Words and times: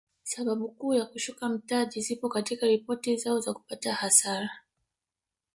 Sababu 0.23 0.67
kuu 0.69 0.93
ya 0.93 1.05
kushuka 1.05 1.49
mtaji 1.49 2.01
zipo 2.01 2.29
katika 2.29 2.67
ripoti 2.67 3.17
zao 3.17 3.39
za 3.39 3.53
kupata 3.53 3.93
hasara 3.93 4.49